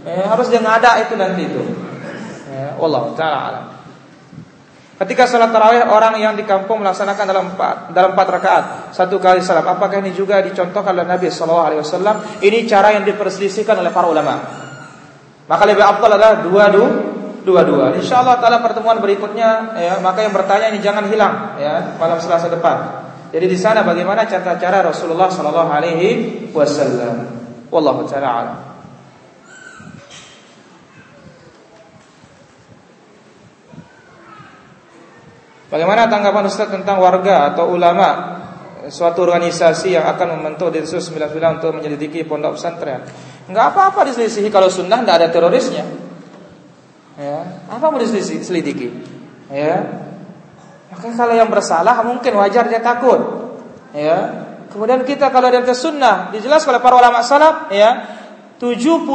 Ya, 0.00 0.32
harus 0.32 0.48
dia 0.48 0.64
ngada 0.64 0.96
itu 1.04 1.14
nanti 1.20 1.44
itu. 1.44 1.60
Ya, 2.48 2.72
Allah 2.80 3.02
taala 3.16 3.38
alam. 3.52 3.64
Ketika 5.00 5.24
salat 5.24 5.48
tarawih 5.48 5.88
orang 5.88 6.20
yang 6.20 6.36
di 6.36 6.44
kampung 6.44 6.84
melaksanakan 6.84 7.24
dalam 7.24 7.44
empat 7.56 7.96
dalam 7.96 8.12
empat 8.12 8.26
rakaat 8.36 8.64
satu 8.92 9.16
kali 9.16 9.40
salam. 9.40 9.64
Apakah 9.64 10.04
ini 10.04 10.12
juga 10.12 10.44
dicontohkan 10.44 10.92
oleh 10.92 11.08
Nabi 11.08 11.32
Shallallahu 11.32 11.64
Alaihi 11.72 11.80
Wasallam? 11.80 12.16
Ini 12.44 12.68
cara 12.68 12.92
yang 12.92 13.08
diperselisihkan 13.08 13.80
oleh 13.80 13.88
para 13.96 14.04
ulama. 14.12 14.36
Maka 15.48 15.62
lebih 15.64 15.80
afdal 15.80 16.20
adalah 16.20 16.44
dua 16.44 16.68
dua 16.68 16.88
dua 17.48 17.60
dua. 17.64 17.84
Insya 17.96 18.20
Allah 18.20 18.44
taala 18.44 18.60
pertemuan 18.60 19.00
berikutnya 19.00 19.72
ya 19.80 19.96
maka 20.04 20.20
yang 20.20 20.36
bertanya 20.36 20.68
ini 20.68 20.84
jangan 20.84 21.08
hilang 21.08 21.56
ya 21.56 21.96
malam 21.96 22.20
Selasa 22.20 22.52
depan. 22.52 23.08
Jadi 23.32 23.48
di 23.48 23.56
sana 23.56 23.80
bagaimana 23.80 24.28
cara-cara 24.28 24.84
Rasulullah 24.84 25.32
Shallallahu 25.32 25.70
Alaihi 25.80 26.08
Wasallam. 26.52 27.16
Wallahu 27.72 28.04
taala 28.04 28.28
alam. 28.28 28.69
Bagaimana 35.70 36.10
tanggapan 36.10 36.50
Ustaz 36.50 36.66
tentang 36.66 36.98
warga 36.98 37.54
atau 37.54 37.70
ulama 37.70 38.42
suatu 38.90 39.22
organisasi 39.22 39.94
yang 39.94 40.02
akan 40.02 40.34
membentuk 40.34 40.74
Densus 40.74 41.06
99 41.06 41.62
untuk 41.62 41.70
menyelidiki 41.78 42.26
pondok 42.26 42.58
pesantren? 42.58 43.06
Enggak 43.46 43.70
apa-apa 43.70 44.10
diselisihi 44.10 44.50
kalau 44.50 44.66
sunnah 44.66 44.98
tidak 45.06 45.16
ada 45.22 45.28
terorisnya. 45.30 45.86
Ya, 47.14 47.38
apa 47.70 47.86
mau 47.86 48.02
diselidiki? 48.02 48.90
Ya. 49.46 50.02
Maka 50.90 51.06
kalau 51.14 51.38
yang 51.38 51.46
bersalah 51.46 52.02
mungkin 52.02 52.34
wajar 52.34 52.66
dia 52.66 52.82
takut. 52.82 53.22
Ya. 53.94 54.50
Kemudian 54.74 55.06
kita 55.06 55.30
kalau 55.30 55.50
ada 55.50 55.62
sunnah 55.70 56.34
dijelaskan 56.34 56.78
oleh 56.78 56.82
para 56.82 56.94
ulama 56.98 57.22
salaf 57.22 57.70
ya 57.74 58.18
72 58.62 59.06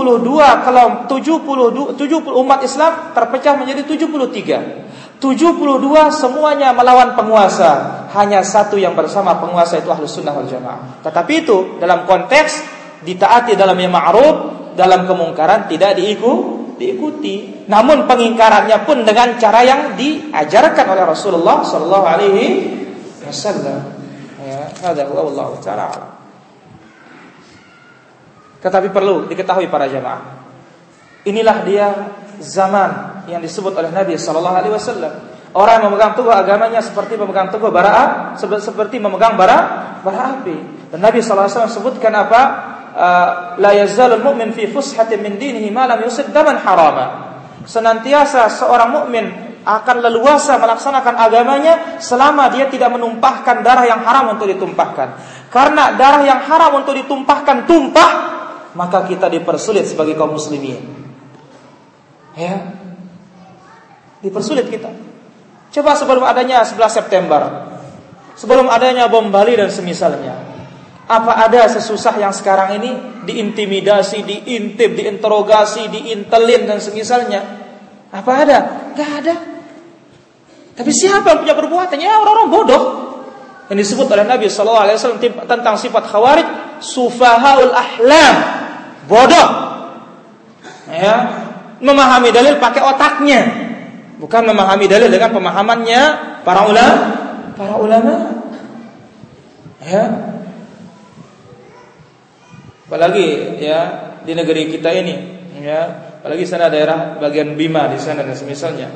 kalau 0.63 1.07
72 1.07 1.95
70 1.95 2.41
umat 2.43 2.59
Islam 2.65 3.11
terpecah 3.15 3.55
menjadi 3.55 3.87
73. 3.87 5.04
72 5.33 6.13
semuanya 6.13 6.69
melawan 6.75 7.17
penguasa. 7.17 8.05
Hanya 8.13 8.45
satu 8.45 8.77
yang 8.77 8.93
bersama 8.93 9.41
penguasa 9.41 9.81
itu 9.81 9.89
ahlu 9.89 10.05
sunnah 10.05 10.37
wal 10.37 10.45
jamaah. 10.45 11.01
Tetapi 11.01 11.33
itu 11.41 11.81
dalam 11.81 12.05
konteks 12.05 12.61
ditaati 13.01 13.57
dalam 13.57 13.75
yang 13.75 13.91
ma'ruf, 13.91 14.35
dalam 14.77 15.09
kemungkaran 15.09 15.65
tidak 15.65 15.97
diikuti 15.97 16.65
diikuti. 16.75 17.65
Namun 17.65 18.05
pengingkarannya 18.05 18.83
pun 18.83 19.07
dengan 19.07 19.39
cara 19.39 19.63
yang 19.65 19.81
diajarkan 19.97 20.85
oleh 20.91 21.03
Rasulullah 21.07 21.63
sallallahu 21.63 22.05
alaihi 22.05 22.45
wasallam. 23.23 23.81
Ya, 24.45 24.69
Allah 24.85 25.49
taala. 25.63 25.87
Tetapi 28.61 28.87
perlu 28.93 29.25
diketahui 29.25 29.71
para 29.71 29.89
jamaah. 29.89 30.45
Inilah 31.25 31.57
dia 31.65 31.87
zaman 32.37 33.14
yang 33.29 33.41
disebut 33.41 33.73
oleh 33.73 33.91
Nabi 33.91 34.17
sallallahu 34.17 34.55
alaihi 34.55 34.73
wasallam. 34.73 35.13
Orang 35.55 35.79
yang 35.79 35.83
memegang 35.87 36.13
teguh 36.19 36.35
agamanya 36.35 36.83
seperti 36.83 37.15
memegang 37.15 37.47
teguh 37.47 37.71
bara 37.71 38.35
seperti 38.35 38.99
memegang 38.99 39.39
bara 39.39 39.99
bara 40.03 40.41
api. 40.41 40.57
Dan 40.91 40.99
Nabi 40.99 41.23
sallallahu 41.23 41.47
alaihi 41.47 41.55
wasallam 41.55 41.73
sebutkan 41.73 42.13
apa? 42.13 42.41
Uh, 42.95 43.29
la 43.59 43.75
yazalul 43.75 44.23
mu'min 44.23 44.55
fi 44.55 44.71
fushatin 44.71 45.19
min 45.19 45.35
dinihi 45.35 45.67
ma 45.71 45.87
lam 45.87 46.03
yusib 46.03 46.31
daman 46.31 46.59
harama. 46.59 47.05
Senantiasa 47.65 48.47
seorang 48.51 48.89
mukmin 48.93 49.25
akan 49.65 49.97
leluasa 50.05 50.61
melaksanakan 50.61 51.15
agamanya 51.17 51.73
selama 51.97 52.53
dia 52.53 52.69
tidak 52.69 52.93
menumpahkan 52.93 53.65
darah 53.65 53.83
yang 53.89 54.05
haram 54.05 54.37
untuk 54.37 54.45
ditumpahkan. 54.45 55.17
Karena 55.49 55.97
darah 55.97 56.21
yang 56.21 56.45
haram 56.45 56.77
untuk 56.77 56.93
ditumpahkan 56.93 57.65
tumpah, 57.65 58.11
maka 58.77 59.09
kita 59.09 59.31
dipersulit 59.31 59.89
sebagai 59.89 60.13
kaum 60.13 60.37
muslimin. 60.37 60.77
Ya. 62.37 62.84
Dipersulit 64.25 64.65
kita. 64.73 64.89
Coba 65.69 65.93
sebelum 65.93 66.25
adanya 66.25 66.65
11 66.65 66.81
September, 66.89 67.41
sebelum 68.33 68.65
adanya 68.73 69.05
bom 69.05 69.29
Bali 69.29 69.53
dan 69.53 69.69
semisalnya, 69.69 70.33
apa 71.05 71.45
ada 71.45 71.69
sesusah 71.69 72.17
yang 72.17 72.33
sekarang 72.33 72.81
ini 72.81 73.21
diintimidasi, 73.29 74.25
diintip, 74.25 74.97
diinterogasi, 74.97 75.93
diintelin 75.93 76.65
dan 76.65 76.81
semisalnya? 76.81 77.41
Apa 78.09 78.31
ada? 78.41 78.57
Gak 78.97 79.11
ada. 79.21 79.35
Tapi 80.75 80.91
siapa 80.91 81.29
yang 81.29 81.39
punya 81.45 81.55
perbuatan? 81.55 81.97
Ya 82.01 82.17
orang-orang 82.17 82.49
bodoh. 82.49 82.83
Yang 83.69 83.77
disebut 83.85 84.07
oleh 84.13 84.25
Nabi 84.25 84.49
SAW 84.49 85.21
tentang 85.45 85.75
sifat 85.77 86.03
khawarij, 86.09 86.47
sufahaul 86.81 87.73
ahlam, 87.73 88.35
bodoh. 89.05 89.49
Ya, 90.85 91.15
memahami 91.81 92.29
dalil 92.29 92.61
pakai 92.61 92.81
otaknya, 92.85 93.64
bukan 94.21 94.43
memahami 94.47 94.85
dalil 94.87 95.11
dengan 95.11 95.31
pemahamannya 95.35 96.01
para 96.43 96.67
ulama 96.67 97.25
para 97.55 97.79
ulama. 97.79 98.15
Ya. 99.81 100.03
Apalagi 102.85 103.57
ya 103.63 103.79
di 104.21 104.33
negeri 104.35 104.69
kita 104.69 104.91
ini 104.93 105.15
ya. 105.63 106.13
Apalagi 106.21 106.45
sana 106.45 106.69
daerah 106.69 107.17
bagian 107.17 107.55
Bima 107.55 107.89
di 107.89 107.97
sana 107.97 108.21
dan 108.21 108.35
semisalnya. 108.35 108.89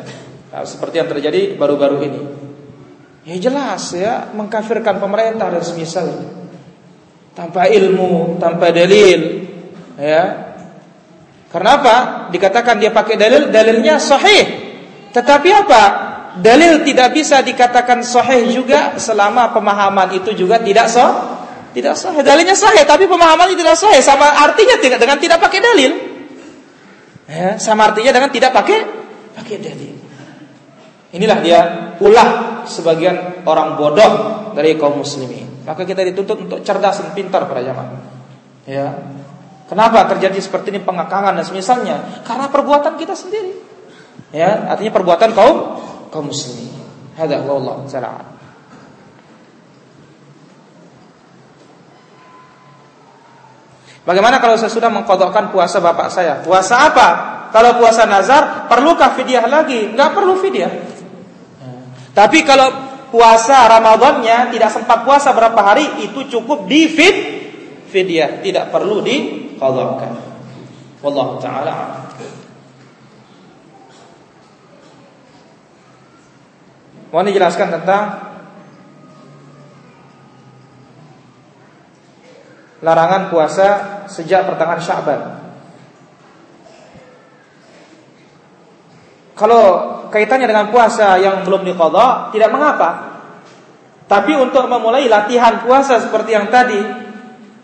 Nah, 0.49 0.65
seperti 0.65 0.97
yang 0.97 1.09
terjadi 1.09 1.55
baru-baru 1.57 1.97
ini. 2.05 2.21
Ya 3.29 3.35
jelas 3.37 3.93
ya 3.93 4.29
mengkafirkan 4.33 4.97
pemerintah 4.97 5.49
dan 5.49 5.63
semisalnya. 5.63 6.25
Tanpa 7.37 7.69
ilmu 7.69 8.37
tanpa 8.41 8.73
dalil 8.73 9.45
ya. 9.95 10.49
Karena 11.49 11.73
dikatakan 12.29 12.77
dia 12.77 12.93
pakai 12.93 13.17
dalil 13.17 13.49
dalilnya 13.49 13.97
sahih 13.97 14.68
tetapi 15.09 15.49
apa? 15.49 15.83
Dalil 16.39 16.85
tidak 16.85 17.17
bisa 17.17 17.41
dikatakan 17.41 18.05
sahih 18.05 18.53
juga 18.53 18.95
selama 19.01 19.49
pemahaman 19.49 20.13
itu 20.13 20.31
juga 20.37 20.61
tidak 20.61 20.87
sah. 20.87 21.41
Tidak 21.73 21.95
sahih. 21.97 22.21
Dalilnya 22.21 22.53
sahih 22.53 22.85
tapi 22.85 23.09
pemahamannya 23.09 23.57
tidak 23.57 23.75
sahih. 23.77 24.01
Sama 24.01 24.29
artinya 24.29 24.77
tidak 24.77 25.01
dengan 25.01 25.17
tidak 25.17 25.41
pakai 25.41 25.59
dalil. 25.59 25.91
Ya, 27.29 27.61
sama 27.61 27.89
artinya 27.93 28.09
dengan 28.13 28.29
tidak 28.29 28.53
pakai 28.53 28.77
pakai 29.37 29.57
dalil. 29.57 29.93
Inilah 31.09 31.37
dia 31.41 31.59
ulah 31.97 32.61
sebagian 32.69 33.41
orang 33.45 33.77
bodoh 33.77 34.13
dari 34.53 34.77
kaum 34.77 35.01
muslimin. 35.01 35.65
Maka 35.65 35.85
kita 35.85 36.05
dituntut 36.05 36.45
untuk 36.45 36.59
cerdas 36.61 37.01
dan 37.01 37.13
pintar 37.17 37.49
para 37.49 37.61
jamaah. 37.65 38.01
Ya. 38.69 38.93
Kenapa 39.69 40.05
terjadi 40.09 40.37
seperti 40.41 40.73
ini 40.73 40.81
pengakangan 40.81 41.37
dan 41.37 41.45
semisalnya? 41.45 42.25
Karena 42.25 42.49
perbuatan 42.49 42.97
kita 42.97 43.13
sendiri. 43.13 43.68
Ya, 44.29 44.69
artinya 44.69 44.93
perbuatan 44.93 45.33
kaum 45.33 45.57
kaum 46.13 46.29
muslimin. 46.29 46.69
Hada 47.17 47.41
wallahu 47.43 47.85
taala. 47.89 48.39
Bagaimana 54.07 54.41
kalau 54.41 54.57
saya 54.57 54.73
sudah 54.73 54.89
mengkodokkan 54.89 55.53
puasa 55.53 55.77
bapak 55.77 56.09
saya? 56.09 56.41
Puasa 56.41 56.89
apa? 56.89 57.07
Kalau 57.53 57.77
puasa 57.77 58.09
nazar, 58.09 58.65
perlukah 58.65 59.13
fidyah 59.13 59.45
lagi? 59.45 59.93
Enggak 59.93 60.17
perlu 60.17 60.33
fidyah. 60.37 60.73
Tapi 62.13 62.41
kalau 62.41 62.69
puasa 63.13 63.69
Ramadannya 63.69 64.49
tidak 64.53 64.69
sempat 64.73 65.05
puasa 65.05 65.33
berapa 65.33 65.61
hari, 65.61 66.09
itu 66.09 66.25
cukup 66.25 66.65
di 66.65 66.89
fid 66.89 67.17
fidyah, 67.89 68.41
tidak 68.41 68.73
perlu 68.73 69.01
dikodokkan. 69.05 70.13
Wallahu 71.05 71.37
taala. 71.37 72.08
Mau 77.09 77.25
dijelaskan 77.25 77.73
tentang 77.73 78.03
larangan 82.85 83.33
puasa 83.33 83.67
sejak 84.05 84.45
pertengahan 84.45 84.81
Sya'ban. 84.81 85.21
Kalau 89.33 89.63
kaitannya 90.11 90.51
dengan 90.51 90.67
puasa 90.67 91.15
yang 91.17 91.47
belum 91.47 91.63
diqadha 91.63 92.29
tidak 92.35 92.49
mengapa. 92.51 92.89
Tapi 94.09 94.33
untuk 94.35 94.65
memulai 94.65 95.05
latihan 95.05 95.61
puasa 95.61 96.01
seperti 96.01 96.33
yang 96.33 96.49
tadi 96.49 96.81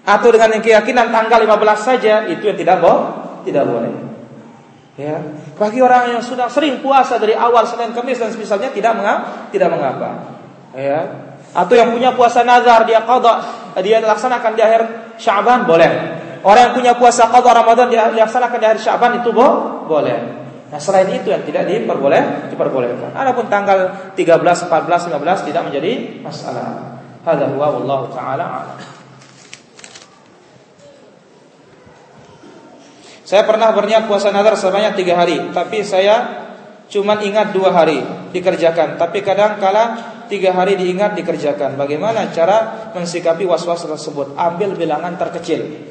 atau 0.05 0.29
dengan 0.29 0.61
keyakinan 0.61 1.09
tanggal 1.09 1.41
15 1.41 1.57
saja 1.81 2.29
itu 2.29 2.45
yang 2.45 2.57
tidak 2.57 2.77
boleh, 2.77 3.01
tidak 3.49 3.65
boleh. 3.65 4.14
Ya, 4.95 5.19
bagi 5.59 5.83
orang 5.83 6.15
yang 6.15 6.23
sudah 6.23 6.47
sering 6.47 6.79
puasa 6.79 7.19
dari 7.19 7.35
awal 7.35 7.67
Senin 7.67 7.91
Kamis 7.91 8.15
dan 8.15 8.31
misalnya 8.31 8.71
tidak 8.71 8.95
mengapa, 8.95 9.51
tidak 9.51 9.69
mengapa. 9.75 10.09
Ya. 10.71 10.99
Atau 11.51 11.75
yang 11.75 11.91
punya 11.91 12.15
puasa 12.15 12.47
nazar 12.47 12.87
dia 12.87 13.03
qada, 13.03 13.43
dia 13.83 13.99
laksanakan 13.99 14.55
di 14.55 14.61
akhir 14.63 14.81
Sya'ban 15.19 15.67
boleh. 15.67 15.91
Orang 16.47 16.71
yang 16.71 16.73
punya 16.79 16.93
puasa 16.95 17.27
qada 17.27 17.51
Ramadan 17.51 17.91
dia 17.91 18.07
laksanakan 18.07 18.55
di 18.55 18.65
akhir 18.71 18.79
Sya'ban 18.87 19.19
itu 19.19 19.35
bo 19.35 19.83
boleh. 19.83 20.47
Nah, 20.71 20.79
selain 20.79 21.11
itu 21.11 21.27
yang 21.27 21.43
tidak 21.43 21.67
diperboleh, 21.67 22.51
diperbolehkan. 22.55 23.11
Adapun 23.15 23.51
tanggal 23.51 24.11
13, 24.15 24.71
14, 24.71 25.11
15 25.11 25.47
tidak 25.51 25.61
menjadi 25.67 25.91
masalah. 26.23 26.99
Hadza 27.27 27.51
huwa 27.51 27.67
wallahu 27.79 28.15
taala 28.15 28.79
Saya 33.25 33.41
pernah 33.41 33.73
berniat 33.73 34.05
puasa 34.05 34.29
nazar 34.29 34.53
sebanyak 34.53 35.01
tiga 35.01 35.17
hari, 35.17 35.49
tapi 35.49 35.81
saya 35.81 36.45
cuma 36.93 37.17
ingat 37.25 37.57
dua 37.57 37.73
hari 37.73 38.05
dikerjakan. 38.29 39.01
Tapi 39.01 39.25
kadang 39.25 39.57
kala 39.57 39.97
tiga 40.29 40.53
hari 40.53 40.77
diingat 40.77 41.17
dikerjakan. 41.17 41.73
Bagaimana 41.73 42.29
cara 42.29 42.91
mensikapi 42.93 43.49
was-was 43.49 43.81
tersebut? 43.81 44.37
Ambil 44.37 44.77
bilangan 44.77 45.17
terkecil. 45.17 45.89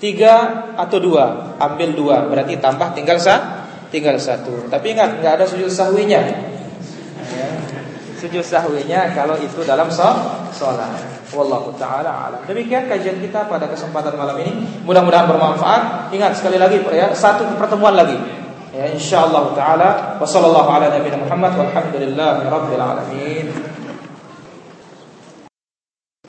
Tiga 0.00 0.64
atau 0.80 1.00
dua, 1.00 1.56
ambil 1.60 1.92
dua, 1.92 2.32
berarti 2.32 2.56
tambah 2.56 2.96
tinggal 2.96 3.20
sa, 3.20 3.68
tinggal 3.92 4.16
satu. 4.16 4.68
Tapi 4.72 4.96
ingat, 4.96 5.20
nggak 5.20 5.32
ada 5.40 5.44
sujud 5.44 5.68
sahwinya. 5.68 6.20
Ya. 6.24 7.48
Sujud 8.20 8.44
sahwinya 8.44 9.12
kalau 9.12 9.36
itu 9.36 9.60
dalam 9.68 9.92
sholat. 9.92 11.23
Wallahu 11.34 11.74
taala 11.74 12.30
alam. 12.30 12.40
Demikian 12.46 12.86
kajian 12.86 13.18
kita 13.18 13.50
pada 13.50 13.66
kesempatan 13.66 14.14
malam 14.14 14.38
ini. 14.38 14.64
Mudah-mudahan 14.86 15.26
bermanfaat. 15.26 16.14
Ingat 16.14 16.38
sekali 16.38 16.56
lagi 16.56 16.80
ya, 16.94 17.10
satu 17.10 17.44
pertemuan 17.58 17.98
lagi. 17.98 18.16
Ya 18.74 18.90
insyaallah 18.90 19.54
taala 19.54 20.18
wa 20.18 20.26
sallallahu 20.26 20.66
ala 20.66 20.90
nabiyina 20.90 21.22
Muhammad 21.22 21.54
walhamdulillahi 21.54 22.42
rabbil 22.46 22.82
alamin. 22.82 23.73